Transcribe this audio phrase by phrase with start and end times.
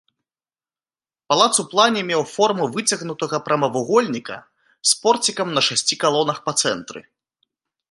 [1.33, 4.37] Палац у плане меў форму выцягнутага прамавугольніка
[4.93, 6.99] з порцікам на шасці калонах па цэнтры.